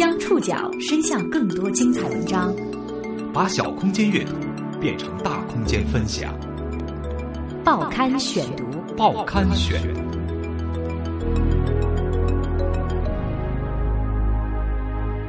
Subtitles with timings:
[0.00, 2.56] 将触角伸向更多精彩文章，
[3.34, 4.32] 把小空间阅读
[4.80, 6.34] 变成大空间分享。
[7.62, 8.64] 报刊选读，
[8.96, 9.78] 报刊选。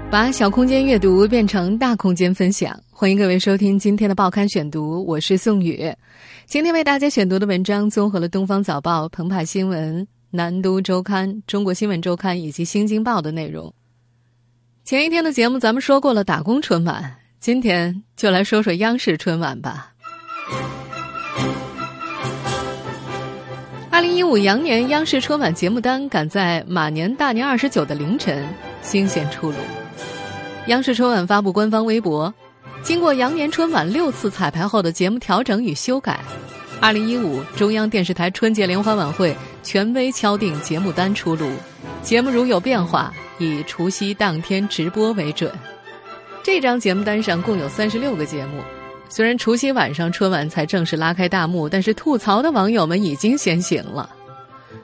[0.09, 5.93] 把小空间阅读变成大空间分享，欢迎各位收听今天的报刊选读，我是宋宇。
[6.45, 13.73] 今天为大家选读的文章综合了《东方早报》、澎湃新闻、南都周刊、中国新闻周刊以及《新京报》的内容。
[14.91, 19.93] 前一天的节目咱们说过了打工春晚，今天就来说说央视春晚吧。
[23.89, 28.45] 二零一五羊年央视春晚节目单赶在马年大年二十九的凌晨
[28.81, 29.55] 新鲜出炉。
[30.67, 32.33] 央视春晚发布官方微博，
[32.83, 36.19] 经过羊年春晚六次彩排后的节目调整与修改，
[36.81, 39.33] 二零一五中央电视台春节联欢晚会
[39.63, 41.49] 权威敲定节目单出炉，
[42.03, 45.51] 节目如有变化，以除夕当天直播为准。
[46.43, 48.61] 这张节目单上共有三十六个节目，
[49.09, 54.07] 虽然除夕晚上春晚才正式拉开大幕，但是吐槽的网友们已经先行了。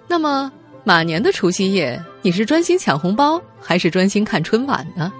[0.07, 0.51] 那么
[0.83, 5.13] 马年的除夕夜，你是专心抢红包，还是专心看春晚呢？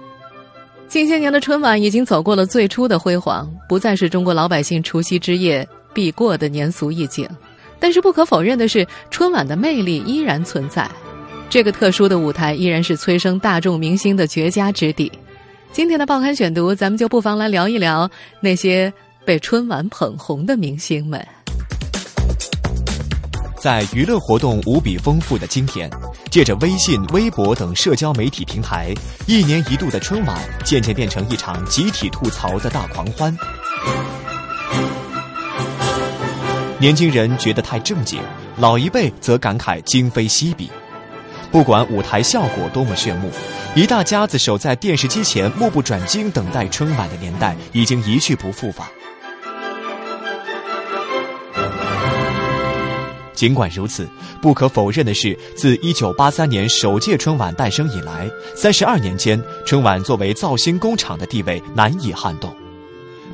[0.88, 7.28] 近些年的春晚已经走过了最初的辉煌，不再是中国老百姓除夕之夜必过的年俗意境。
[7.78, 10.90] 但是不可否认的是，春晚的魅力依然存在。
[11.50, 15.10] 这个特殊的舞台依然是催生大众明星的绝佳之地。
[15.72, 18.10] 今天的报刊选读，咱们就不妨来聊一聊
[18.40, 18.92] 那些
[19.24, 21.26] 被春晚捧红的明星们。
[23.58, 25.90] 在娱乐活动无比丰富的今天，
[26.30, 28.92] 借着微信、微博等社交媒体平台，
[29.26, 33.34] 一年一度的春晚渐渐变成一场集体吐槽的大狂欢。
[36.78, 38.20] 年轻人觉得太正经，
[38.58, 40.70] 老一辈则感慨今非昔比。
[41.50, 43.30] 不管舞台效果多么炫目，
[43.74, 48.86] 一大家子守在电视机前目不转睛等待春晚的年代已经一去不复返。
[53.32, 54.04] 尽管如此，
[54.42, 62.52] 不可否认的是，自1983年首届春晚诞生以来，三十二年间，春晚作为造星工厂的地位难以撼动。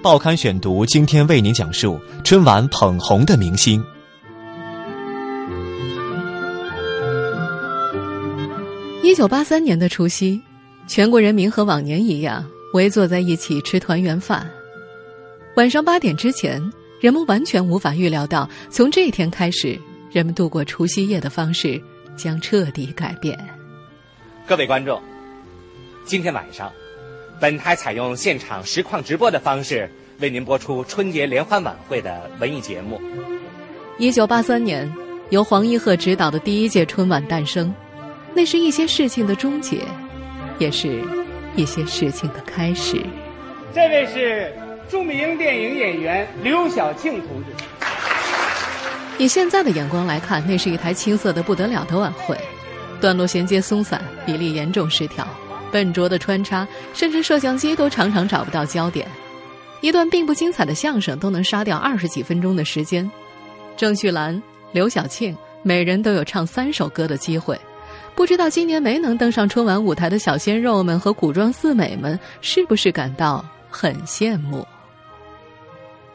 [0.02, 3.82] 报刊选读今天为您讲述春晚捧红的明星。
[9.04, 10.40] 一九八三年的除夕，
[10.86, 12.42] 全国人民和往年一样
[12.72, 14.50] 围坐在一起吃团圆饭。
[15.56, 16.58] 晚上八点之前，
[17.00, 19.78] 人们完全无法预料到，从这一天开始。
[20.10, 21.78] 人们度过除夕夜的方式
[22.16, 23.38] 将彻底改变。
[24.46, 24.98] 各位观众，
[26.06, 26.72] 今天晚上，
[27.38, 32.98] 本台采用现场实况直播的方式为您播出春节联欢晚会的文艺节目。
[33.98, 34.90] 一九八三年，
[35.28, 37.74] 由黄一鹤执导的第一届春晚诞生，
[38.34, 39.78] 那是一些事情的终结，
[40.58, 41.02] 也是
[41.54, 43.00] 一些事情的开始。
[43.72, 44.52] 这位是
[44.88, 47.64] 著名电影演员刘晓庆同志。
[49.18, 52.36] 以现在的眼光来看，那是一台青涩的不得了的晚会，
[53.00, 55.24] 段落衔接松散，比例严重失调，
[55.70, 59.06] 笨拙的穿插，甚至摄像机都常常找不到焦点。
[59.80, 63.08] 一段并不精彩的相声都能杀掉二十几分钟的时间。
[63.76, 67.56] 郑绪岚、刘晓庆每人都有唱三首歌的机会，
[68.14, 74.66] 不知道今年没能登上春晚舞台的小鲜肉们和古装四美们是不是感到很羡慕？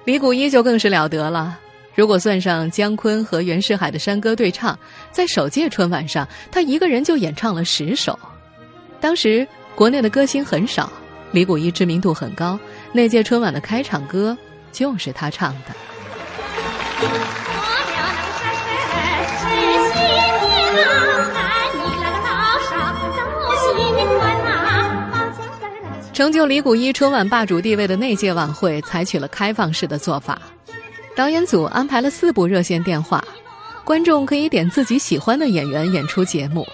[0.05, 1.59] 李谷一就更是了得了。
[1.93, 4.77] 如果算上姜昆和袁世海的山歌对唱，
[5.11, 8.17] 在首届春晚上，他一个人就演唱了十首。
[9.01, 9.45] 当时
[9.75, 10.89] 国内的歌星很少，
[11.31, 12.57] 李谷一知名度很高，
[12.93, 14.37] 那届春晚的开场歌
[14.71, 17.48] 就是他唱的。
[26.19, 30.37] 成就李谷一春晚霸主地位的那届晚会，采取了开放式的做法。
[31.15, 33.23] 导演组安排了四部热线电话，
[33.85, 36.67] 观众可以点自己喜欢的演员演出节目。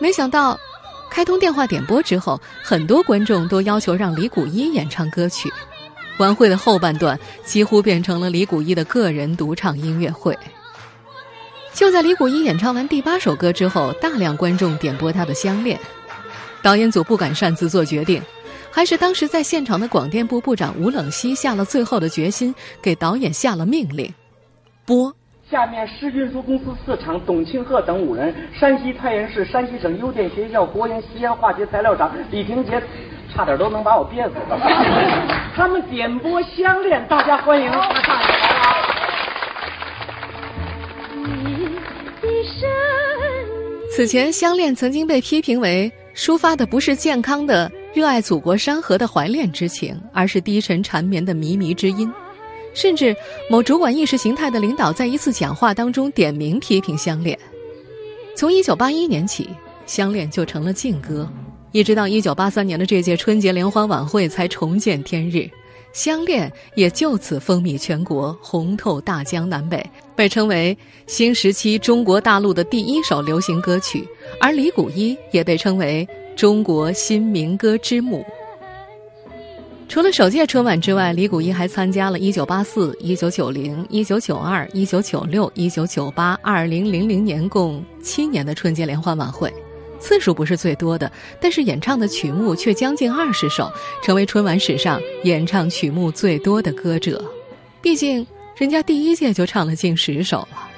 [0.00, 0.58] 没想到，
[1.10, 5.52] 开通电话点播之后，很多观众都要求让李谷一演唱歌曲。
[6.16, 10.34] 晚会的后半段几乎变成了李谷一的个人独唱音乐会。
[11.74, 15.78] 就在李谷一演唱完第八首歌之后，大量观众点播他的《相恋》，
[16.62, 18.22] 导演组不敢擅自做决定。
[18.70, 24.12] 还是当时在现场的广电部部长吴冷西下了最后的决心，给导演下了命令：
[24.86, 25.12] 播。
[25.50, 32.82] 下面市运输公司四厂董庆贺等五人，山西太原市山西省邮电学校国营西安化学材料厂李廷杰，
[33.34, 34.58] 差点都能把我憋死了。
[35.56, 37.70] 他们点播《相恋》，大家欢迎。
[43.90, 45.90] 此前，《相恋》曾经被批评为。
[46.14, 52.08] 抒发的不是健康的热爱祖国山河的怀恋之情，而是低沉缠绵的靡靡之音。
[52.72, 53.12] 甚至
[53.50, 57.36] 某主管意识形态的领导在一次讲话当中点名批评相恋。
[58.36, 59.50] 从一九八一年起，
[59.84, 61.28] 相恋就成了禁歌，
[61.72, 65.50] 一直到一九八三年的这届春节联欢晚会才重见天日，
[65.92, 69.84] 相恋也就此风靡全国，红透大江南北，
[70.14, 70.78] 被称为
[71.08, 74.06] 新时期中国大陆的第一首流行歌曲。
[74.40, 76.06] 而李谷一也被称为
[76.38, 78.24] 中国新民歌之母。
[79.88, 89.52] 除了首届春晚之外，李谷一还参加了1984、1990、1992、1996、1998、2000年共七年的春节联欢晚会，
[89.98, 93.68] 次数不是最多的，但是演唱的曲目却将近二十首，
[94.04, 97.20] 成为春晚史上演唱曲目最多的歌者。
[97.82, 98.24] 毕竟，
[98.56, 100.68] 人家第一届就唱了近十首了。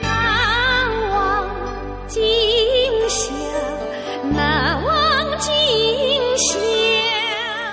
[0.00, 1.44] 难忘
[2.06, 2.37] 今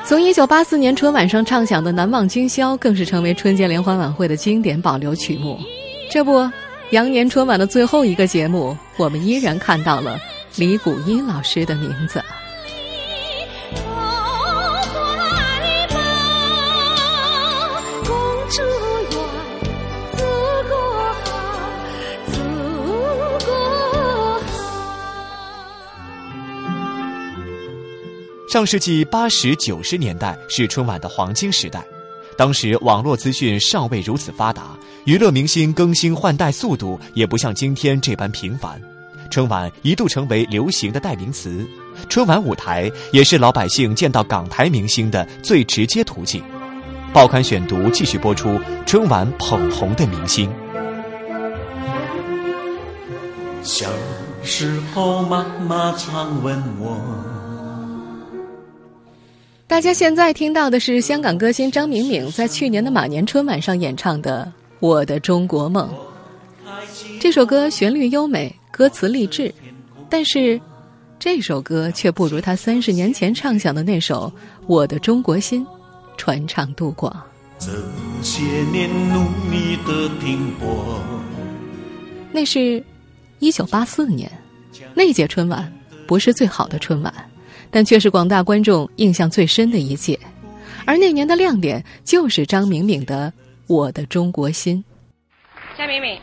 [0.07, 5.59] 从一九八四年春晚上唱响的《难忘今宵》，更是成为春节联欢晚会的经典保留曲目。
[6.11, 6.47] 这不，
[6.91, 10.19] 羊年春晚的最后一个节目，我们依然看到了
[10.57, 12.23] 李谷一老师的名字。
[28.55, 31.85] 上世纪八十九十年代是春晚的黄金时代，
[32.37, 38.81] 当时网络资讯尚未如此发达，娱乐明星更新换代速度也不像今天这般频繁，
[39.29, 41.67] 春晚一度成为流行的代名词。
[42.07, 46.41] 春晚舞台也是老百姓见到港台明星的最直接途径。
[47.11, 50.49] 报刊选读继续播出春晚捧红的明星。
[53.61, 53.89] 小
[54.45, 57.34] 时候，妈妈常问我。
[59.67, 64.45] 大家现在听到的是香港歌星张明敏在去年的马年春晚上演唱的
[64.79, 65.89] 《我的中国梦》。
[67.19, 69.51] 这首歌旋律优美，歌词励志，
[70.07, 70.61] 但是
[71.17, 74.31] 这首歌却不如他三十年前唱响的那首
[74.67, 75.65] 《我的中国心》
[76.15, 77.11] 传唱度广。
[77.57, 77.71] 这
[78.21, 81.01] 些年努力的拼搏，
[82.31, 82.83] 那是，
[83.39, 84.31] 一九八四年，
[84.93, 85.73] 那届春晚
[86.05, 87.11] 不是最好的春晚，
[87.75, 90.17] 但却是广大观众印象最深的一届。
[90.85, 93.33] 而那年的亮点就是张明敏的
[93.67, 94.81] 《我的中国心》。
[95.77, 96.17] 张明敏，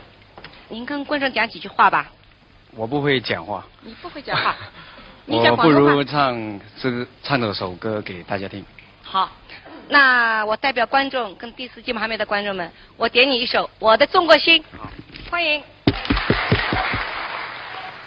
[0.67, 2.11] 您跟观众讲几句话吧。
[2.75, 4.55] 我不会讲话，你不会讲话，
[5.25, 8.65] 你讲我不如唱这唱这首歌给大家听。
[9.03, 9.29] 好，
[9.87, 12.67] 那我代表观众跟第四季旁边的观众们，
[12.97, 14.59] 我点你一首《我的中国心》，
[15.29, 15.61] 欢迎。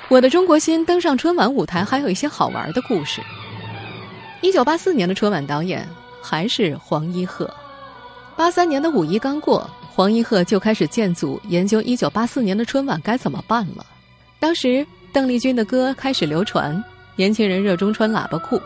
[0.08, 3.20] 我的中国心登上春晚舞台，还有一些好玩的故事。
[4.42, 5.88] 一九八四年的春晚导演
[6.22, 7.52] 还是黄一鹤，
[8.36, 13.84] 八三年的五一刚过，黄一鹤就开始建组研究一九八四年的春晚该怎么办了。
[14.38, 16.82] 当时邓丽君的歌开始流传，
[17.16, 18.60] 年轻人热衷穿喇叭裤，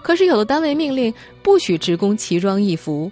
[0.00, 1.12] 可是有的单位命令
[1.42, 3.10] 不许职工奇装异服。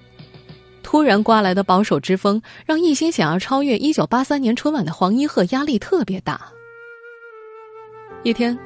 [0.83, 6.41] 突然刮来的保守之风，让一心想要超越一九八三年春晚的黄一鹤压力特别大。
[8.23, 8.57] 一天，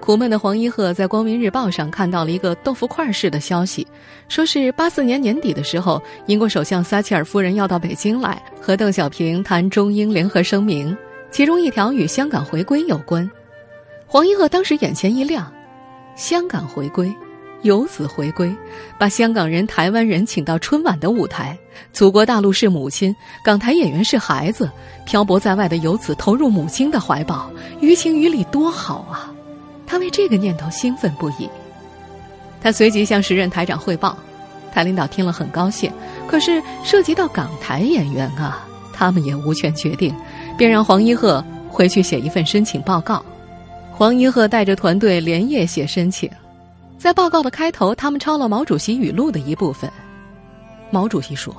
[0.00, 3.86] 苦闷的黄一鹤在《光明日报》上看到了一个豆腐块式的消息，
[4.26, 10.96] 说是八四年年底的时候，英国首相撒切尔夫人要到北京来和邓小平谈中英联合声明，
[11.30, 13.30] 其中一条与香港回归有关。
[14.06, 15.52] 黄一鹤当时眼前一亮，
[16.16, 17.14] 香港回归，
[17.60, 18.50] 游子回归，
[18.98, 21.58] 把香港人、台湾人请到春晚的舞台，
[21.92, 24.70] 祖国大陆是母亲，港台演员是孩子，
[25.04, 29.34] 漂泊在外的游子投入母亲的怀抱，于情于理多好啊！
[29.88, 31.48] 他为这个念头兴奋不已。
[32.60, 34.16] 他随即向时任台长汇报，
[34.70, 35.90] 台领导听了很高兴，
[36.26, 40.14] 可是涉及到港台演员啊，他们也无权决定，
[40.58, 43.24] 便让黄一鹤回去写一份申请报告。
[43.92, 46.30] 黄一鹤带着团队连夜写申请，
[46.98, 49.90] 在报告的开头，他们抄了毛主席语录的一部分。
[50.90, 51.54] 毛主席说：“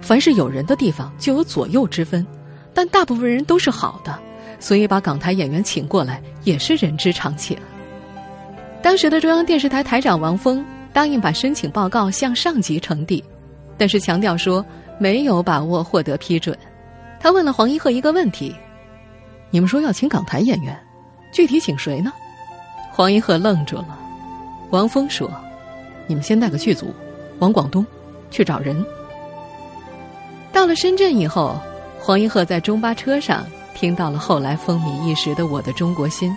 [0.00, 2.26] 凡是有人的地方就有左右之分，
[2.74, 4.18] 但大部分人都是好的，
[4.60, 7.56] 所以把港台演员请过来也是人之常情。”
[8.82, 13.22] 当时的中央电视台台长王峰答应把申请报告向上级呈递，
[13.78, 14.64] 但是强调说
[14.98, 16.56] 没有把握获得批准。
[17.20, 18.54] 他问了黄一鹤一个问题
[19.50, 20.76] ：“你们说要请港台演员，
[21.32, 22.12] 具体请谁呢？”
[22.90, 23.98] 黄一鹤愣住了。
[24.70, 25.30] 王峰说
[26.08, 26.92] ：“你们先带个剧组，
[27.38, 27.86] 往广东
[28.30, 28.84] 去找人。”
[30.52, 31.56] 到了深圳以后，
[32.00, 36.30] 黄一鹤在中巴车上听到了后来风靡一时的《我的中国心》，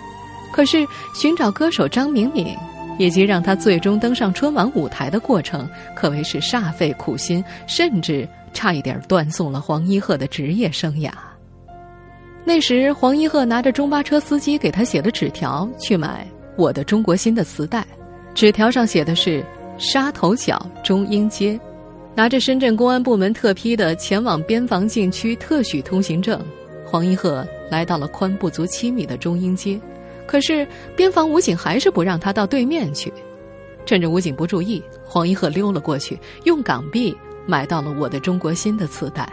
[0.52, 2.56] 可是寻找歌手张明敏
[2.98, 11.10] 以及让他最终登上春晚舞台的过程，可谓是煞费苦心，甚至差一点断送了黄一鹤的职业生涯。
[12.42, 16.24] 那时，黄一鹤拿着中巴车司机给他写的纸条去买
[16.56, 17.84] 《我的中国心》的磁带，
[18.34, 19.44] 纸条上写的是
[19.78, 21.58] 沙头角中英街，
[22.14, 26.40] 拿着深圳公安部门特批的前往边防禁区特许通行证，
[26.84, 29.78] 黄一鹤来到了宽不足七米的中英街，
[30.26, 30.66] 可是
[30.96, 33.12] 边防武警还是不让他到对面去。
[33.84, 37.16] 趁着武警不注意，黄一鹤溜了过去，用港币
[37.46, 39.30] 买到了《我的中国心》的磁带。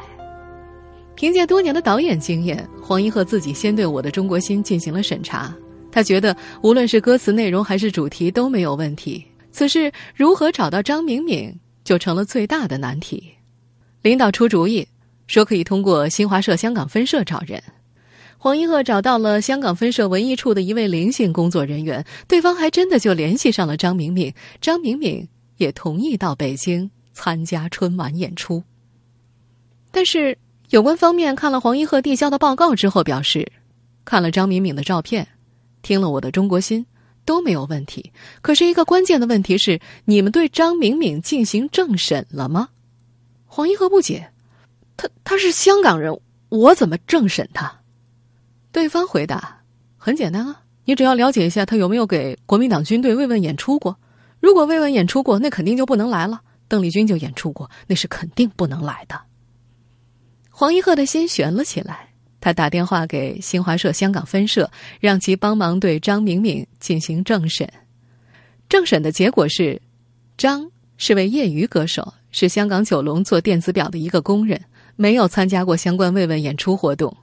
[1.15, 5.53] 凭借多年的导演经验，黄一鹤自己先对我的《中国心》进行了审查。
[5.91, 9.23] 他觉得无论是歌词内容还是主题都没有问题。
[9.51, 13.31] 此事如何找到张明敏，就成了最大的难题。
[14.01, 14.87] 领导出主意，
[15.27, 17.61] 说可以通过新华社香港分社找人。
[18.43, 24.33] 黄一鹤找到了香港分社文艺处的一位灵性工作人员，对方还真的就联系上了张明敏。
[24.59, 28.61] 张明敏也同意到北京参加春晚演出。
[29.91, 30.37] 但是。
[30.69, 33.49] 有关方面看了黄一鹤递交的报告之后，表示，
[34.03, 35.25] 看了张敏敏的照片，
[35.83, 36.81] 听了我的《中国心》，
[37.25, 38.11] 都没有问题。
[38.41, 42.69] 可是，一个关键的问题是，你们对张敏敏进行政审了吗？
[43.45, 44.31] 黄一鹤不解，
[44.97, 46.19] 他他是香港人，
[46.49, 47.82] 我怎么政审他？
[48.73, 49.61] 对方回答：
[49.97, 53.97] 很简单啊，你只要了解一下他有没有给国民党军队慰问演出过。
[54.39, 56.41] 如果慰问演出过，那肯定就不能来了。
[56.67, 59.21] 邓丽君就演出过，那是肯定不能来的。
[60.49, 62.09] 黄一鹤的心悬了起来，
[62.41, 67.71] 他打电话给新华社香港分社，让其帮忙对张明敏进行政审。
[68.67, 69.79] 政审的结果是，
[70.35, 74.59] 张是位业余歌手，是香港九龙做电子表的一个工人，
[74.95, 77.15] 没有参加过相关慰问演出活动。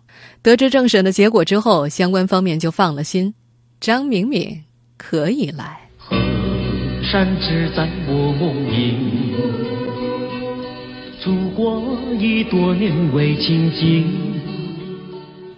[0.42, 3.34] 得知政审的结果之后，相关方面就放了心，
[3.80, 4.62] 张明敏
[4.96, 5.80] 可以来。
[5.98, 6.16] 河
[7.10, 8.96] 山只在我梦萦。
[11.22, 11.82] 祖国
[12.18, 14.10] 已多年未亲近，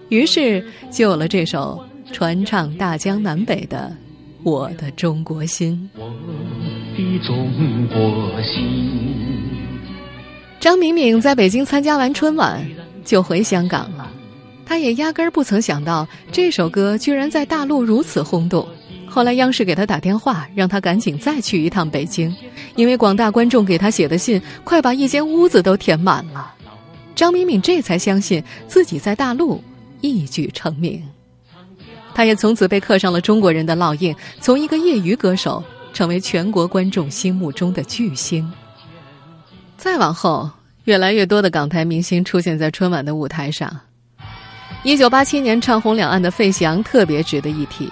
[0.09, 3.97] 于是就有了这首传唱大江南北的
[4.43, 5.89] 《我的中国心》。
[6.01, 6.13] 我
[6.97, 7.49] 的中
[7.87, 8.91] 国心。
[10.59, 12.61] 张明敏在北京参加完春晚
[13.05, 14.11] 就回香港了，
[14.65, 18.67] 他也压根儿不曾想到这首歌居然在大陆如此轰动。
[19.07, 22.35] 后来央视给他打电话，让他赶紧再去一趟北京，
[22.77, 26.55] 因为广大观众给他写的信快把一间屋子都填满了。
[27.15, 29.63] 张敏敏这才相信自己在大陆
[30.01, 31.03] 一举成名，
[32.15, 38.51] 他也从此被刻上了中国人的烙印，从一个业余歌手成为全国观众心目中的巨星。
[39.77, 40.49] 再往后，
[40.85, 43.79] 越来越多的港台明星出现在春晚的舞台上。
[44.85, 47.89] 一九八七年唱红两岸的费翔特别值得一提。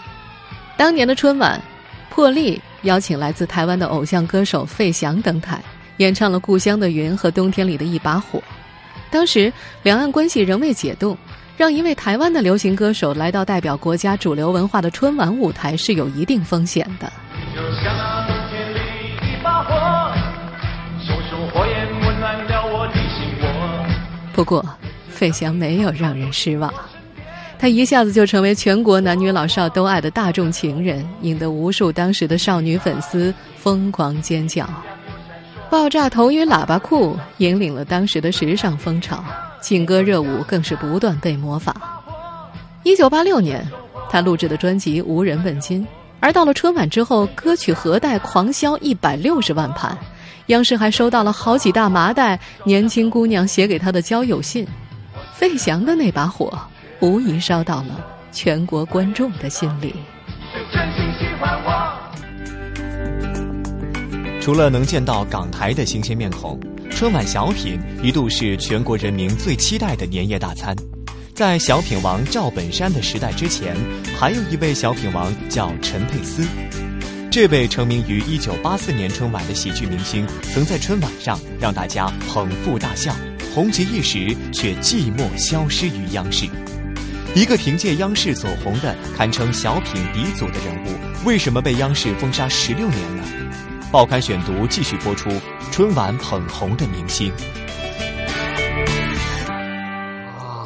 [0.76, 1.60] 当年的春晚，
[2.08, 5.62] 破例邀请来自台湾的偶像歌手费翔登台，
[5.98, 8.38] 演唱了《故乡的云》和《冬天里的一把火》。
[9.08, 9.52] 当时
[9.84, 11.16] 两岸关系仍未解冻，
[11.56, 17.12] 让一位台湾的流行歌手来到代表国家主流文化的春晚舞台是有一定风险的。
[17.54, 18.78] 就像那冬天里
[19.30, 20.12] 一把火，
[21.06, 23.86] 熊熊火焰温暖了我，的心窝。
[24.32, 24.64] 不过，
[25.20, 26.72] 费翔没有让人失望。
[27.58, 34.66] 他一下子就成为全国男女老少都爱的大众情人，引得无数当时的少女粉丝疯狂尖叫。
[35.68, 39.22] 爆炸头与喇叭裤引领了当时的时尚风潮，
[39.60, 41.76] 劲歌热舞更是不断被模仿。
[42.82, 43.62] 一九八六年，
[44.08, 45.86] 他录制的专辑无人问津，
[46.18, 49.94] 而到了春晚之后，歌曲盒带狂销一百六十万盘，
[50.46, 54.66] 央视还收到了好几大麻袋年轻姑娘写给他的交友信。
[55.40, 56.52] 费翔的那把火。
[57.00, 59.94] 无疑烧到了全国观众的心里。
[64.38, 70.76] 除了能见到港台的新鲜面孔，春晚小品一度是全国人民最期待的年夜大餐。
[71.32, 73.74] 在小品王赵本山的时代之前，
[74.18, 76.46] 还有一位小品王叫陈佩斯。
[77.30, 83.14] 这位成名于1984年春晚的喜剧明星，曾在春晚上让大家捧腹大笑，
[83.52, 86.46] 红极一时，却寂寞消失于央视。
[87.34, 93.24] 一个凭借央视走红的、堪称小品鼻祖的人物，为什么被央视封杀十六年呢？
[93.90, 95.28] 报刊选读继续播出
[95.72, 97.32] 春晚捧红的明星。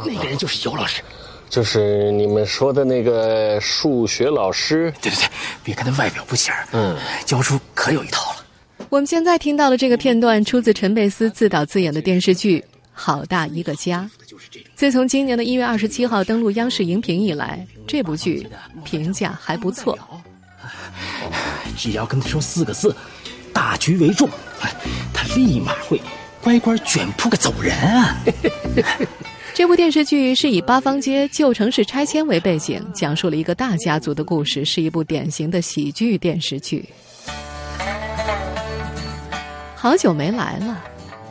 [0.07, 1.03] 那个人就是尤老师，
[1.49, 4.93] 就是你们说的那个数学老师。
[5.01, 5.29] 对对对，
[5.63, 8.45] 别看他外表不起眼，嗯，教书可有一套了。
[8.91, 12.61] 我们现在听到的这个片段，出自陈佩斯自导自演的电视剧
[12.95, 14.09] 《好大一个家》。
[14.75, 18.47] 自从今年的一月二十七号登陆央视荧屏以来，这部剧
[18.85, 19.99] 评价还不错。
[21.77, 22.95] 只要跟他说四个字
[23.53, 24.29] “大局为重”，
[25.13, 26.01] 他立马会
[26.41, 28.17] 乖乖卷铺盖走人啊！
[29.53, 36.89] 这部电视剧是以八方街旧城市拆迁为背景，讲述了一个大家族的故事，是一部典型的喜剧电视剧。
[39.77, 40.83] 好久没来了，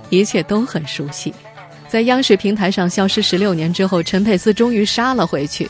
[0.10, 1.34] 一切都很熟悉。
[1.94, 5.70] 在央视平台上消失十六年之后，陈佩斯终于杀了回去。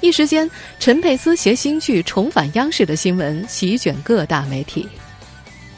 [0.00, 4.88] 一时间，陈佩斯携新剧重返央视的新闻席卷各大媒体。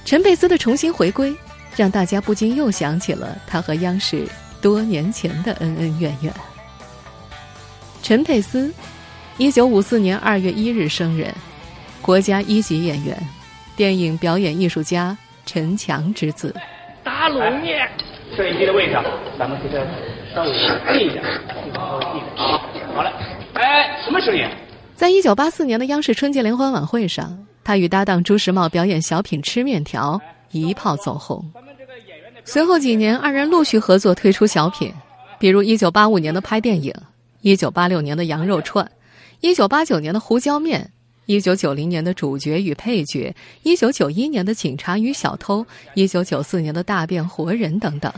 [0.04, 1.35] 陈佩斯的重新回归，
[1.75, 4.28] 让大家不禁又想起了他和央视。
[4.61, 6.30] 多年前的恩恩怨怨。
[8.02, 8.71] 陈佩斯，
[9.38, 11.35] 一九五四年二月一日生人，
[12.02, 13.18] 国家一级演员，
[13.75, 15.16] 电影表演艺术家
[15.47, 16.54] 陈强之子。
[17.02, 17.88] 打卤面，
[18.38, 18.95] 摄影机的位置，
[19.37, 19.85] 咱们给他
[20.33, 20.52] 稍微
[20.97, 21.25] 近一点，
[21.75, 22.37] 稍微近一点。
[22.37, 22.62] 好，
[22.95, 23.11] 好了。
[23.54, 24.49] 哎，什么声音？
[24.95, 30.12] 在一九八四年的央视春节联欢晚会上，他与搭档朱时茂表演小品《吃面条》，
[30.52, 31.45] 一炮走红。
[32.45, 34.95] 随后几年，二人陆续合作推出小品，
[35.40, 36.95] 比如一九八五年的拍电影
[37.40, 38.88] 一九八六年的羊肉串
[39.40, 40.92] 一九八九年的胡椒面
[41.28, 43.32] ，1990年的主角与配角
[43.62, 48.12] 一九九一年的警察与小偷一九九四年的大变活人等等。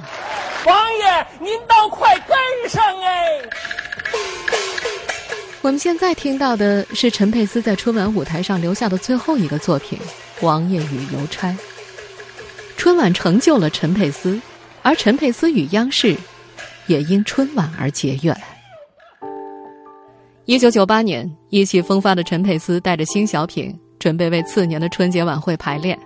[0.64, 3.26] 王爷，您倒快跟上哎！
[5.62, 9.98] 我们现在听到的是陈佩斯在春晚舞台上留下的最后一个作品
[10.46, 11.48] 《王爷与邮差》。
[12.76, 14.40] 春晚成就了陈佩斯，
[14.82, 16.16] 而陈佩斯与央视
[16.86, 18.34] 也因春晚而结怨。
[20.50, 25.96] 一九九八年，意气风发的陈佩斯带着新小品，准备为次年的春节晚会排练。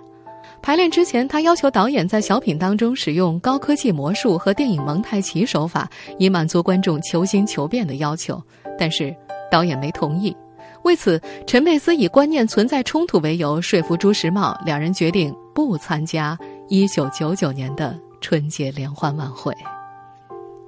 [0.61, 8.39] 排练之前，他要求导演在小品当中使用高科技魔术和电影蒙太奇手法，以满足观众求新求变的要求。
[8.77, 9.11] 但是
[9.49, 10.37] 导演没同意。
[10.83, 16.37] 为此，陈佩斯以观念存在冲突为由，说服朱时茂，两人决定不参加。
[16.67, 19.51] 一九九九年的春节联欢晚会，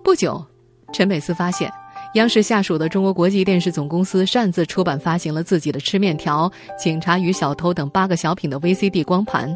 [0.03, 0.43] 不久，
[0.91, 1.71] 陈佩斯发现
[2.13, 6.49] 央视下属的中国国际电视总公司擅自出版发行了自己的《吃面条》
[6.83, 9.55] 《警察与小偷》等八个小品的 VCD 光盘。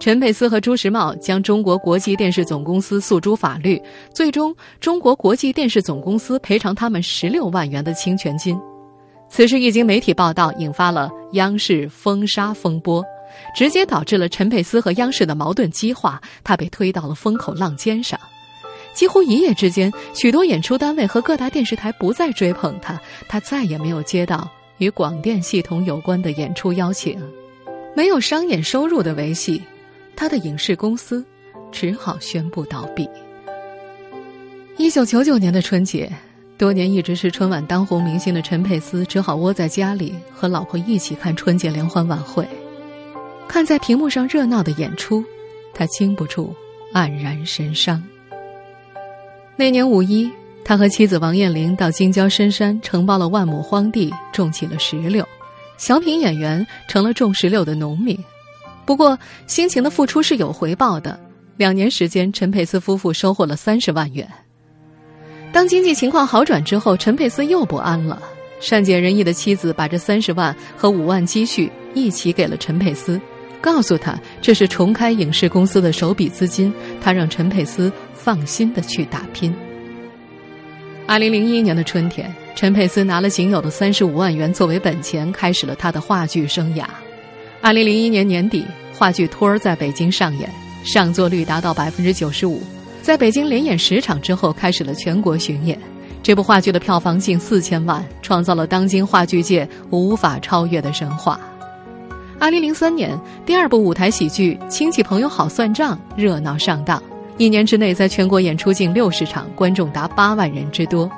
[0.00, 3.80] 陈佩斯和朱时茂将中国国际电视总公司诉诸法律，
[4.12, 8.58] 最终中国国际电视总公司赔偿他们十六万元的侵权金。
[9.28, 13.02] 此事一经媒体报道，引发了央视封杀风波。
[13.56, 18.16] 直接导致了陈佩斯和央视的矛盾激化，他被推到了风口浪尖上。
[18.94, 27.20] 几乎一夜之间，许多演出单位和各大电视台不再追捧他，他再也没有接到与广电系统有关的演出邀请，
[27.94, 29.60] 没有商演收入的维系，
[30.14, 31.24] 他的影视公司
[31.72, 33.08] 只好宣布倒闭。
[34.76, 36.10] 一九九九年的春节，
[36.56, 42.46] 多年一直是春晚当红明星的陈佩斯只好窝在家里和老婆一起看春节联欢晚会。
[43.48, 45.22] 看在屏幕上热闹的演出，
[45.72, 46.54] 他禁不住
[46.92, 48.02] 黯然神伤。
[49.56, 50.30] 那年五一，
[50.64, 55.24] 他和妻子王艳玲到京郊深山承包了万亩荒地，种起了石榴。
[55.76, 58.18] 小品演员成了种石榴的农民。
[58.84, 61.18] 不过，辛勤的付出是有回报的。
[61.56, 64.28] 两年时间，陈佩斯夫妇收获了三十万元。
[65.52, 68.20] 当经济情况好转之后，陈佩斯又不安了。
[68.60, 73.20] 善解人意的妻子把这三十万和五万积蓄一起给了陈佩斯。
[73.64, 79.54] 告诉他这是重开影视公司的首笔资金，他让陈佩斯放心的去打拼。
[81.06, 86.84] 二零零一年的春天，陈佩斯拿了仅有的三十五万元作为本钱，开始了他的话剧生涯。
[87.62, 90.46] 二零零一年年底，话剧《托儿》在北京上演，
[90.84, 92.62] 上座率达到百分之九十五，
[93.00, 95.78] 在北京连演十场之后，开始了全国巡演。
[96.22, 101.40] 这部话剧的票房近四千万，创造了当今话剧界无法超越的神话。
[102.38, 107.02] 二零零三年，第二部舞台喜剧《亲戚朋友好算账》热闹上档，
[107.38, 111.10] 一年之内在全国演出近六十场，观众达八万人之多。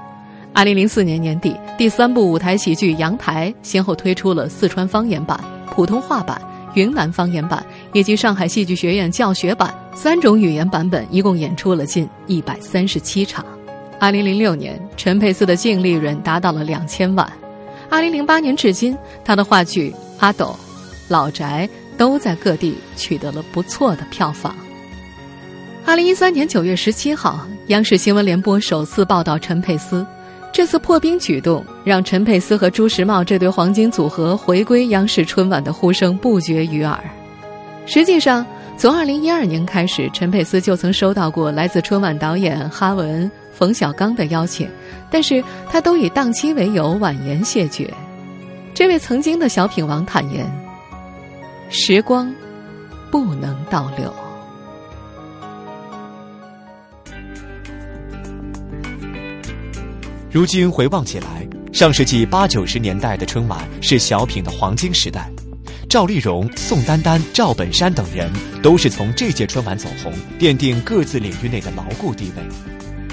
[0.53, 5.39] 二零零四年年底，第三部舞台喜剧《阳台》先后推出了四川方言版、
[5.71, 6.41] 普通话版、
[6.75, 13.45] 云南方言版以及上海戏剧学院教学版三种语言版本，一共演出了近一百三十七场。
[13.99, 17.27] 二零零六年，陈佩斯的净利润达到了两千万。
[17.91, 20.57] 二零零八年至今，他的话剧《阿斗》。
[21.09, 24.55] 老宅都在各地取得了不错的票房。
[25.85, 30.05] 二零一三年九月十七号，央视新闻联播首次报道陈佩斯，
[30.53, 36.99] 这次破冰举动让陈佩斯和朱时茂这对黄金组合回归央视春晚的呼声不绝于耳。
[37.87, 38.45] 实际上，
[38.77, 44.69] 从二零一二年开始，陈佩斯就曾收到过来自春晚导演哈文、冯小刚的邀请，
[45.09, 47.89] 但是他都以档期为由婉言谢绝。
[48.75, 50.66] 这位曾经的小品王坦言。
[51.69, 52.33] 时光
[53.11, 54.15] 不能倒流。
[60.31, 65.31] 如今回望起来，上世纪八九十年代的春晚是小品的黄金时代。
[65.89, 68.31] 赵丽蓉、宋丹丹、赵本山等人
[68.63, 72.43] 都是从这届春晚走红，奠定各自领域内的牢固地位。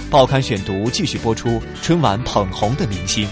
[0.10, 3.28] 报刊选读继续播出春晚捧红的明星。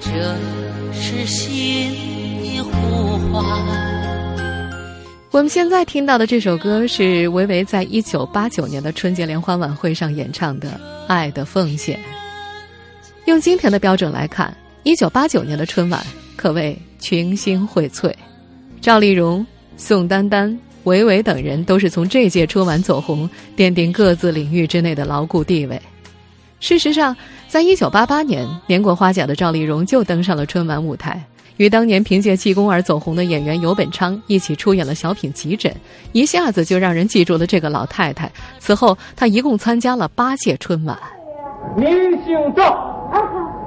[0.00, 0.36] 这
[0.92, 2.09] 是心。
[5.32, 10.68] 我们现在听到的这首歌是维维在一九八九年的春节联欢晚会上演唱的
[11.06, 11.96] 《爱的奉献》。
[13.26, 16.04] 用今天的标准来看，一九八九年的春晚
[16.36, 18.12] 可谓群星荟萃，
[18.82, 25.80] 赵丽蓉、宋丹丹、维维等人都是从这届春晚走红，奠定各自领域之内的牢固地位。
[26.58, 27.16] 事实上，
[27.48, 31.24] 在一九八八年年过花甲的赵丽蓉就登上了春晚舞台。
[31.60, 35.70] 与当年凭借气功而走红的演员尤本昌一起出演了小品《急诊》，
[36.12, 38.32] 一下子就让人记住了这个老太太。
[38.58, 40.98] 此后，她一共参加了八届春晚。
[41.76, 41.86] 您
[42.24, 43.12] 姓赵，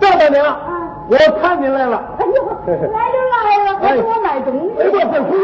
[0.01, 0.43] 赵大娘，
[1.07, 1.97] 我看您来了。
[2.17, 2.33] 哎呦，
[2.89, 4.81] 来就来了，还给我买东西。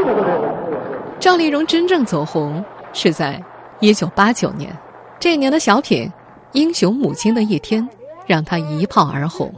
[0.09, 3.39] 了，赵丽蓉真正走红是在
[3.79, 4.75] 一九八九年，
[5.19, 6.07] 这年的小品
[6.53, 7.83] 《英雄母亲的一天》
[8.25, 9.53] 让她一炮而红。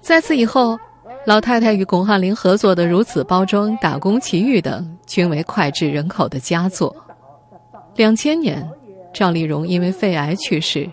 [0.00, 0.78] 在此以后。
[1.26, 6.96] 老太太与巩汉林合作的《如此包装》《打工奇遇》等，均为脍炙人口的佳作。
[7.94, 8.66] 两千年，
[9.12, 10.90] 赵丽蓉因为肺癌去世，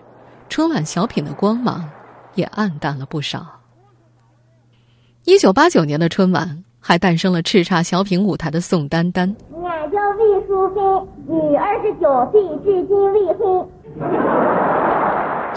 [0.50, 1.90] 春晚小品的光芒
[2.36, 3.46] 也暗淡了不少。
[5.24, 9.34] 一九八九年的春晚还诞生了叱咤小品舞台的宋丹丹。
[9.64, 13.66] 俺叫魏淑芬，女，二十九岁，至今未婚。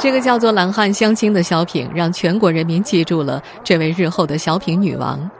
[0.00, 5.30] 这个叫做《懒汉相亲》的小品，让全国人民记住了这位日后的小品女王，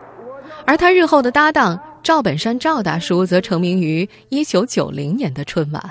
[0.67, 5.83] 而她日后的搭档赵本山赵大叔则成名于一九九零年的春晚。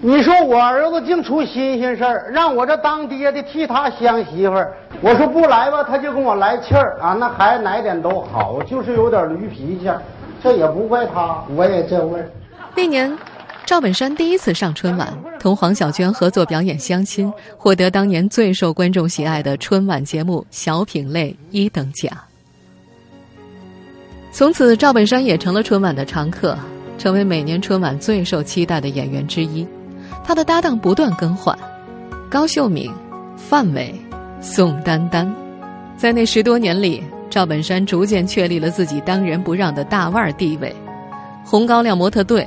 [0.00, 4.72] 你说我儿子净出新鲜事儿，让我这当爹的替他相媳妇儿。
[5.00, 7.14] 我说不来吧，他就跟我来气儿啊。
[7.18, 9.90] 那孩子哪点都好，就是有点驴脾气，
[10.40, 12.30] 这也不怪他，我也这味儿。
[12.76, 13.12] 那年。
[13.64, 22.12] 赵本山第一次上春晚，同黄小娟合作表演相亲，获得当年最受观众喜爱的春晚节目小品类一等奖。
[24.30, 26.58] 从此，赵本山也成了春晚的常客，
[26.98, 29.66] 成为每年春晚最受期待的演员之一。
[30.24, 31.56] 他的搭档不断更换：
[32.28, 32.90] 高秀敏、
[33.36, 33.94] 范伟、
[34.40, 35.32] 宋丹丹。
[35.96, 40.74] 在那十多年里，赵本山逐渐确立了自己当仁不让的大腕地位。
[41.44, 42.46] 红高粱模特队。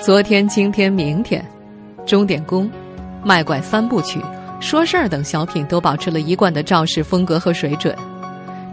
[0.00, 1.44] 昨天、今天、明天，
[2.06, 2.70] 钟点工、
[3.24, 4.20] 卖拐三部曲、
[4.60, 7.94] 说事儿等小品都保持了一贯的赵氏风格和水准。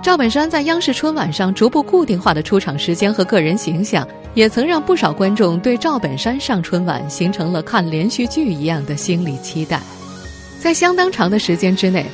[0.03, 9.81] 赵本山在央视春晚上逐步固定化的出场时间和个人形象，也曾让不少观众对赵本山上春晚形成了看连续剧一样的心理期待。
[10.59, 12.05] 在相当长的时间之内，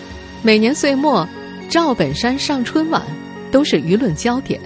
[0.41, 1.27] 每年岁末，
[1.69, 3.01] 赵本山上春晚
[3.51, 4.57] 都是舆论焦点，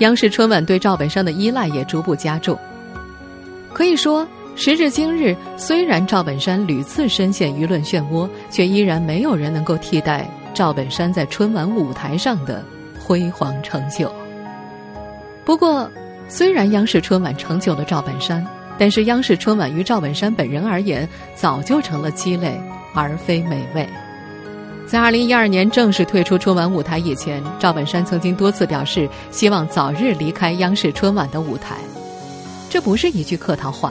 [0.00, 2.56] 央视春晚对赵本山的依赖也逐步加重。
[3.76, 12.64] 可以说，时至今日，虽然赵本山屡次深陷舆论漩涡，却依然没有人能够替代赵本山在春晚舞台上的
[12.98, 14.10] 辉煌成就。
[15.44, 15.90] 不过，
[16.26, 18.42] 虽然央视春晚成就了赵本山，
[18.78, 22.58] 但是央视春晚于赵本山本人而言，早就成了鸡肋
[22.94, 23.86] 而非美味。
[24.86, 31.76] 在二零一二年正式退出春晚舞台以前，赵本山曾经多次表示希望早日离开央视春晚的舞台。
[32.76, 33.90] 这不是一句客套话，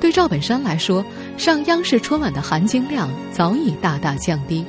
[0.00, 1.04] 对赵本山来说，
[1.36, 4.64] 上央视春晚的含金量早已大大降低。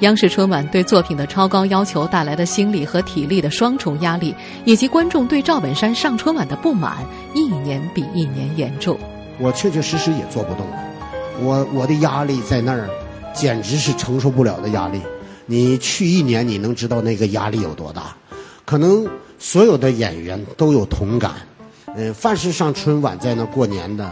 [0.00, 8.98] 央视春晚对作品的超高要求带来的心理和体力的双重压力，以及观众对赵本山上春晚的不满，一年比一年严重。
[9.38, 10.76] 我确确实实也做不动了，
[11.40, 12.90] 我我的压力在那儿，
[13.32, 15.00] 简直是承受不了的压力。
[15.46, 18.16] 你去一年，你能知道那个压力有多大？
[18.64, 19.06] 可能
[19.38, 21.30] 所有的演员都有同感。
[21.94, 24.10] 嗯，凡是上春晚在那过年的，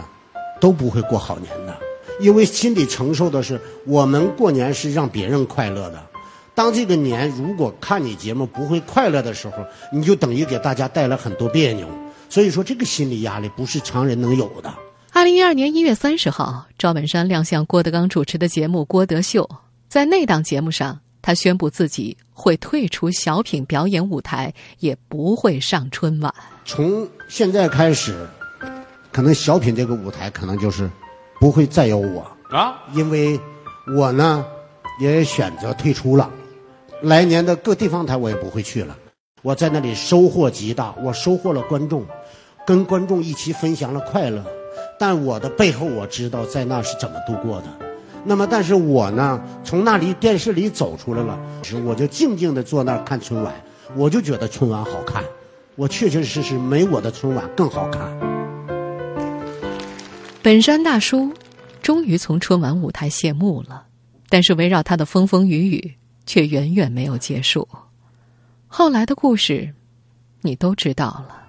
[0.61, 1.77] 都不会过好年的，
[2.21, 6.07] 因为心里承受的是我们过年是让别人快乐的。
[6.55, 11.89] 当这个年如果看你节目不会快乐的时候，你就等于给大家带来很多别扭。
[12.29, 14.73] 所以说，这个心理压力不是常人能有的。
[15.13, 19.43] 二零一二年一月三十号，赵本山亮相郭德纲主持的节目《郭德秀》，
[19.89, 26.33] 在那档节目上，他宣布自己会退出小品表演舞台，也不会上春晚。
[26.65, 28.27] 从现在开始，
[29.13, 30.91] 可能小品这个舞台可能就是
[31.39, 33.39] 不会再有我啊，因为
[33.97, 34.45] 我呢
[35.01, 36.29] 也选择退出了。
[37.03, 38.97] 来年的各地方台我也不会去了。
[39.43, 42.05] 我在那里收获极大，我收获了观众，
[42.67, 44.45] 跟观众一起分享了快乐。
[44.99, 47.67] 但我的背后，我知道在那是怎么度过的。
[48.25, 51.39] 那么，但是我呢，从那里电视里走出来了，
[51.87, 53.55] 我就静静的坐那儿看春晚，
[53.95, 55.23] 我就觉得春晚好看，
[55.81, 58.07] 我确确实实没我的春晚更好看。
[60.43, 61.33] 本山大叔
[61.81, 63.87] 终于从春晚舞台谢幕了，
[64.29, 65.95] 但是围绕他的风风雨雨
[66.27, 67.67] 却远远没有结束。
[68.69, 69.73] 后来的故事，
[70.43, 71.49] 你都知道了。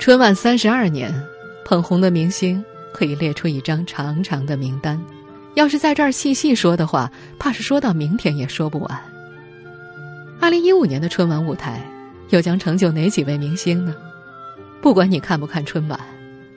[0.00, 1.14] 春晚三十二年，
[1.64, 5.00] 捧红的明星可以列出一张长长的名单。
[5.54, 9.13] 要是在这儿细细说的话，怕是说到明天也说不完。
[10.40, 11.80] 二零一五年的春晚舞台
[12.30, 13.94] 又将成就哪几位明星呢？
[14.82, 15.98] 不管你看不看春晚，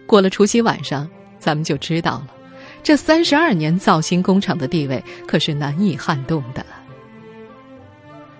[0.05, 1.07] 过了除夕晚上，
[1.39, 2.27] 咱们就知道了。
[2.83, 6.65] 这三十二年造星工厂的地位可是难以撼动的。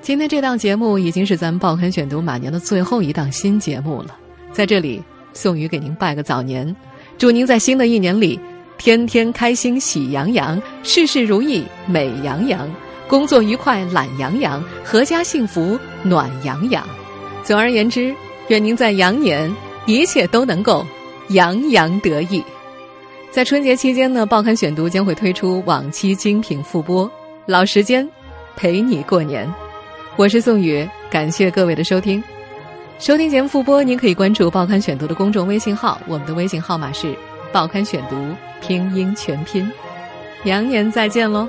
[0.01, 4.17] 今天这档节目已经是咱们报刊选读马年的最后一档新节目了。
[4.51, 6.73] 在这里，宋宇给您拜个早年，
[7.17, 8.39] 祝您在新的一年里
[8.77, 12.69] 天天开心、喜洋洋，事事如意、美洋洋，
[13.07, 16.85] 工作愉快、懒洋洋，阖家幸福、暖洋洋。
[17.43, 18.13] 总而言之，
[18.49, 19.53] 愿您在羊年
[19.85, 20.85] 一切都能够
[21.29, 22.43] 洋洋得意。
[23.31, 27.09] 在春节期间呢，报刊选读将会推出往期精品复播，
[27.45, 28.07] 老时间
[28.55, 29.51] 陪你过年。
[30.17, 32.21] 我是宋宇，感谢各位的收听。
[32.99, 37.15] 收听节目复播，您可以关注《报刊选读》的公众微信号，我们的微信号码是
[37.53, 38.15] “报刊选读”
[38.59, 39.71] 拼音全拼。
[40.43, 41.47] 羊年再见喽！